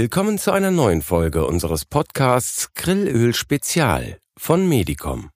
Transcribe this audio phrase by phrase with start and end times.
[0.00, 5.30] Willkommen zu einer neuen Folge unseres Podcasts Grillöl Spezial von Medicom.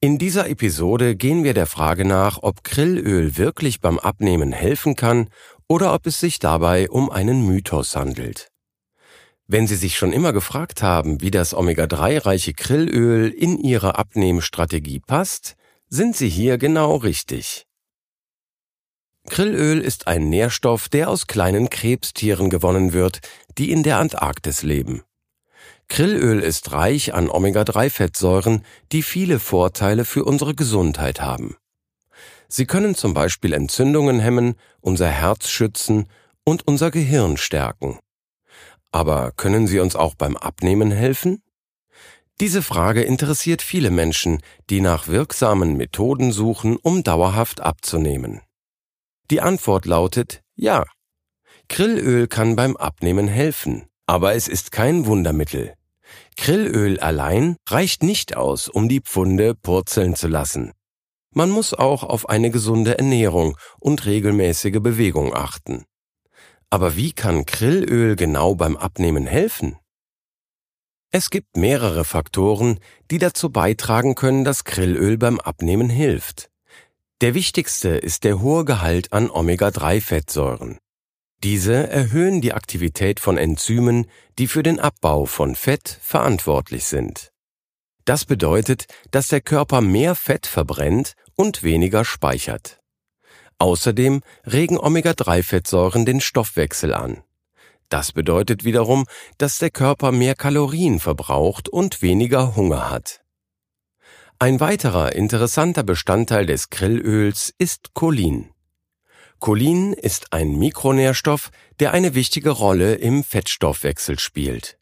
[0.00, 5.30] In dieser Episode gehen wir der Frage nach, ob Grillöl wirklich beim Abnehmen helfen kann
[5.66, 8.48] oder ob es sich dabei um einen Mythos handelt.
[9.46, 15.54] Wenn Sie sich schon immer gefragt haben, wie das Omega-3-reiche Grillöl in Ihre Abnehmstrategie passt,
[15.88, 17.64] sind Sie hier genau richtig.
[19.28, 23.20] Grillöl ist ein Nährstoff, der aus kleinen Krebstieren gewonnen wird,
[23.58, 25.02] die in der Antarktis leben.
[25.88, 31.56] Grillöl ist reich an Omega-3-Fettsäuren, die viele Vorteile für unsere Gesundheit haben.
[32.48, 36.08] Sie können zum Beispiel Entzündungen hemmen, unser Herz schützen
[36.44, 37.98] und unser Gehirn stärken.
[38.90, 41.42] Aber können sie uns auch beim Abnehmen helfen?
[42.40, 48.40] Diese Frage interessiert viele Menschen, die nach wirksamen Methoden suchen, um dauerhaft abzunehmen.
[49.30, 50.84] Die Antwort lautet ja.
[51.68, 55.74] Grillöl kann beim Abnehmen helfen, aber es ist kein Wundermittel.
[56.36, 60.72] Grillöl allein reicht nicht aus, um die Pfunde purzeln zu lassen.
[61.34, 65.84] Man muss auch auf eine gesunde Ernährung und regelmäßige Bewegung achten.
[66.70, 69.76] Aber wie kann Grillöl genau beim Abnehmen helfen?
[71.10, 72.80] Es gibt mehrere Faktoren,
[73.10, 76.50] die dazu beitragen können, dass Grillöl beim Abnehmen hilft.
[77.20, 80.78] Der wichtigste ist der hohe Gehalt an Omega-3-Fettsäuren.
[81.44, 84.06] Diese erhöhen die Aktivität von Enzymen,
[84.38, 87.32] die für den Abbau von Fett verantwortlich sind.
[88.04, 92.80] Das bedeutet, dass der Körper mehr Fett verbrennt und weniger speichert.
[93.58, 97.22] Außerdem regen Omega-3-Fettsäuren den Stoffwechsel an.
[97.88, 99.06] Das bedeutet wiederum,
[99.38, 103.22] dass der Körper mehr Kalorien verbraucht und weniger Hunger hat.
[104.40, 108.50] Ein weiterer interessanter Bestandteil des Grillöls ist Cholin.
[109.40, 114.78] Cholin ist ein Mikronährstoff, der eine wichtige Rolle im Fettstoffwechsel spielt.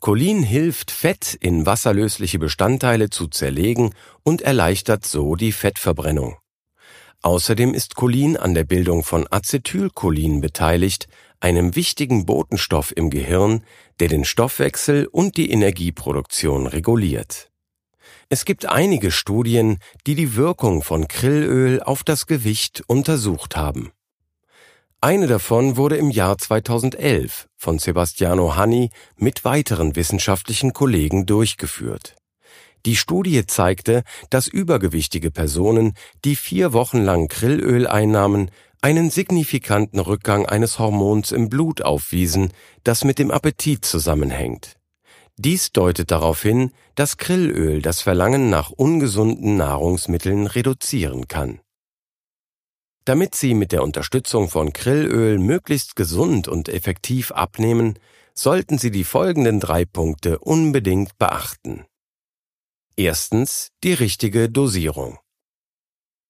[0.00, 6.36] Cholin hilft, Fett in wasserlösliche Bestandteile zu zerlegen und erleichtert so die Fettverbrennung.
[7.22, 11.06] Außerdem ist Cholin an der Bildung von Acetylcholin beteiligt,
[11.38, 13.62] einem wichtigen Botenstoff im Gehirn,
[14.00, 17.51] der den Stoffwechsel und die Energieproduktion reguliert.
[18.28, 23.92] Es gibt einige Studien, die die Wirkung von Grillöl auf das Gewicht untersucht haben.
[25.00, 32.14] Eine davon wurde im Jahr 2011 von Sebastiano Hanni mit weiteren wissenschaftlichen Kollegen durchgeführt.
[32.86, 40.46] Die Studie zeigte, dass übergewichtige Personen, die vier Wochen lang Grillöl einnahmen, einen signifikanten Rückgang
[40.46, 42.52] eines Hormons im Blut aufwiesen,
[42.82, 44.76] das mit dem Appetit zusammenhängt.
[45.44, 51.60] Dies deutet darauf hin, dass Grillöl das Verlangen nach ungesunden Nahrungsmitteln reduzieren kann.
[53.04, 57.98] Damit Sie mit der Unterstützung von Grillöl möglichst gesund und effektiv abnehmen,
[58.34, 61.86] sollten Sie die folgenden drei Punkte unbedingt beachten.
[62.94, 65.18] Erstens die richtige Dosierung.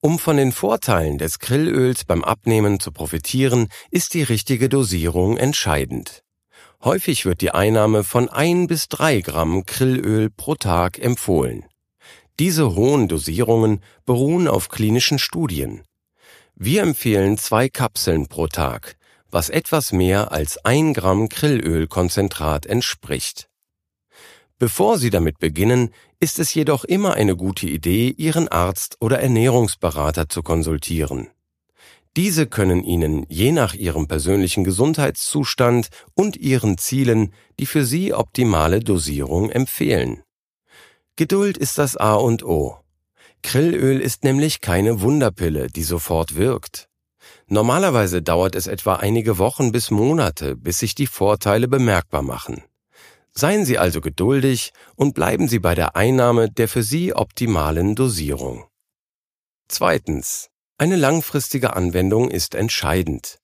[0.00, 6.22] Um von den Vorteilen des Grillöls beim Abnehmen zu profitieren, ist die richtige Dosierung entscheidend.
[6.84, 11.64] Häufig wird die Einnahme von ein bis drei Gramm Grillöl pro Tag empfohlen.
[12.40, 15.82] Diese hohen Dosierungen beruhen auf klinischen Studien.
[16.56, 18.96] Wir empfehlen zwei Kapseln pro Tag,
[19.30, 23.48] was etwas mehr als ein Gramm Grillölkonzentrat entspricht.
[24.58, 30.28] Bevor Sie damit beginnen, ist es jedoch immer eine gute Idee, Ihren Arzt oder Ernährungsberater
[30.28, 31.28] zu konsultieren.
[32.16, 38.80] Diese können Ihnen je nach Ihrem persönlichen Gesundheitszustand und Ihren Zielen die für Sie optimale
[38.80, 40.22] Dosierung empfehlen.
[41.16, 42.78] Geduld ist das A und O.
[43.42, 46.88] Grillöl ist nämlich keine Wunderpille, die sofort wirkt.
[47.46, 52.62] Normalerweise dauert es etwa einige Wochen bis Monate, bis sich die Vorteile bemerkbar machen.
[53.32, 58.64] Seien Sie also geduldig und bleiben Sie bei der Einnahme der für Sie optimalen Dosierung.
[59.68, 60.51] Zweitens.
[60.82, 63.38] Eine langfristige Anwendung ist entscheidend.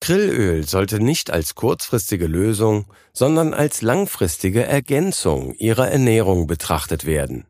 [0.00, 7.46] Grillöl sollte nicht als kurzfristige Lösung, sondern als langfristige Ergänzung Ihrer Ernährung betrachtet werden.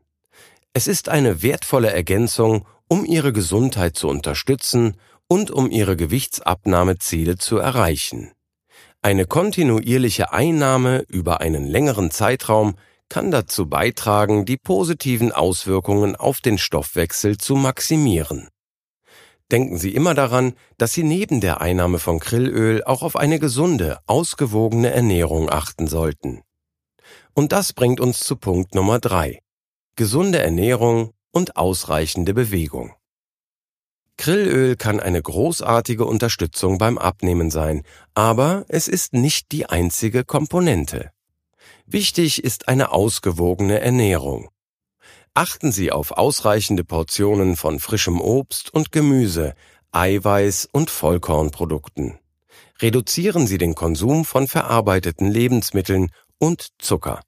[0.73, 4.97] Es ist eine wertvolle Ergänzung, um Ihre Gesundheit zu unterstützen
[5.27, 8.31] und um Ihre Gewichtsabnahmeziele zu erreichen.
[9.03, 12.73] Eine kontinuierliche Einnahme über einen längeren Zeitraum
[13.09, 18.49] kann dazu beitragen, die positiven Auswirkungen auf den Stoffwechsel zu maximieren.
[19.51, 23.99] Denken Sie immer daran, dass Sie neben der Einnahme von Krillöl auch auf eine gesunde,
[24.05, 26.41] ausgewogene Ernährung achten sollten.
[27.33, 29.39] Und das bringt uns zu Punkt Nummer drei:
[29.95, 32.93] Gesunde Ernährung und ausreichende Bewegung.
[34.17, 37.83] Krillöl kann eine großartige Unterstützung beim Abnehmen sein,
[38.15, 41.11] aber es ist nicht die einzige Komponente.
[41.85, 44.49] Wichtig ist eine ausgewogene Ernährung.
[45.37, 49.53] Achten Sie auf ausreichende Portionen von frischem Obst und Gemüse,
[49.91, 52.17] Eiweiß und Vollkornprodukten.
[52.81, 57.21] Reduzieren Sie den Konsum von verarbeiteten Lebensmitteln und Zucker.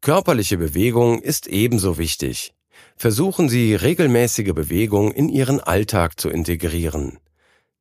[0.00, 2.54] Körperliche Bewegung ist ebenso wichtig.
[2.96, 7.18] Versuchen Sie regelmäßige Bewegung in Ihren Alltag zu integrieren.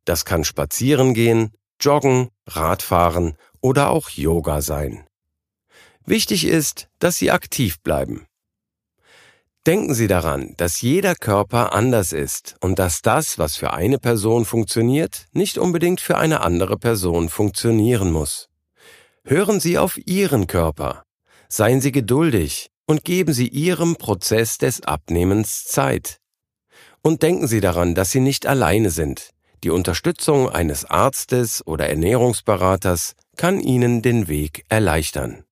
[0.03, 5.07] Das kann Spazierengehen, Joggen, Radfahren oder auch Yoga sein.
[6.05, 8.27] Wichtig ist, dass Sie aktiv bleiben.
[9.65, 14.43] Denken Sie daran, dass jeder Körper anders ist und dass das, was für eine Person
[14.43, 18.49] funktioniert, nicht unbedingt für eine andere Person funktionieren muss.
[19.23, 21.03] Hören Sie auf Ihren Körper.
[21.47, 26.17] Seien Sie geduldig und geben Sie Ihrem Prozess des Abnehmens Zeit.
[27.01, 29.29] Und denken Sie daran, dass Sie nicht alleine sind.
[29.63, 35.45] Die Unterstützung eines Arztes oder Ernährungsberaters kann Ihnen den Weg erleichtern.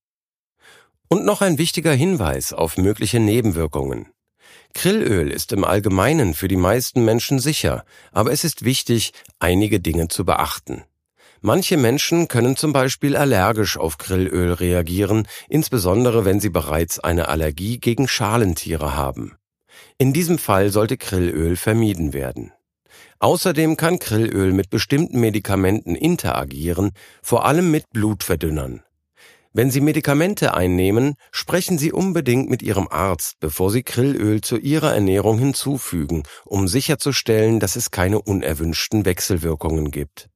[1.11, 4.07] Und noch ein wichtiger Hinweis auf mögliche Nebenwirkungen.
[4.73, 10.07] Krillöl ist im Allgemeinen für die meisten Menschen sicher, aber es ist wichtig, einige Dinge
[10.07, 10.85] zu beachten.
[11.41, 17.77] Manche Menschen können zum Beispiel allergisch auf Krillöl reagieren, insbesondere wenn sie bereits eine Allergie
[17.77, 19.35] gegen Schalentiere haben.
[19.97, 22.53] In diesem Fall sollte Krillöl vermieden werden.
[23.19, 26.91] Außerdem kann Krillöl mit bestimmten Medikamenten interagieren,
[27.21, 28.81] vor allem mit Blutverdünnern.
[29.53, 34.93] Wenn Sie Medikamente einnehmen, sprechen Sie unbedingt mit Ihrem Arzt, bevor Sie Krillöl zu Ihrer
[34.93, 40.29] Ernährung hinzufügen, um sicherzustellen, dass es keine unerwünschten Wechselwirkungen gibt.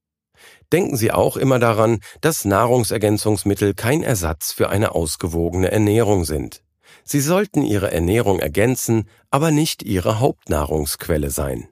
[0.74, 6.62] Denken Sie auch immer daran, dass Nahrungsergänzungsmittel kein Ersatz für eine ausgewogene Ernährung sind.
[7.06, 11.70] Sie sollten Ihre Ernährung ergänzen, aber nicht Ihre Hauptnahrungsquelle sein.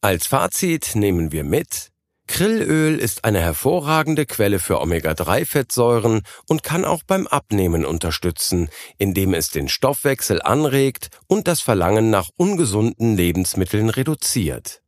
[0.00, 1.89] Als Fazit nehmen wir mit,
[2.30, 9.50] Krillöl ist eine hervorragende Quelle für Omega-3-Fettsäuren und kann auch beim Abnehmen unterstützen, indem es
[9.50, 14.80] den Stoffwechsel anregt und das Verlangen nach ungesunden Lebensmitteln reduziert.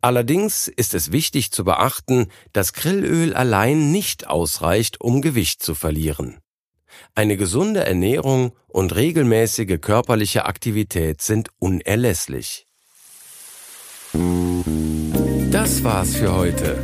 [0.00, 6.40] Allerdings ist es wichtig zu beachten, dass Krillöl allein nicht ausreicht, um Gewicht zu verlieren.
[7.14, 12.66] Eine gesunde Ernährung und regelmäßige körperliche Aktivität sind unerlässlich.
[15.52, 16.78] Das war's für heute.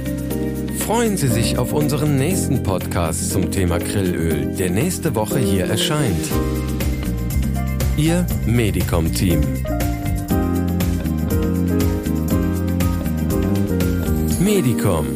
[0.80, 6.28] Freuen Sie sich auf unseren nächsten Podcast zum Thema Grillöl, der nächste Woche hier erscheint.
[7.96, 9.40] Ihr Medicom-Team.
[14.38, 15.06] Medicom.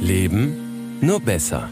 [0.00, 1.68] Leben nur besser.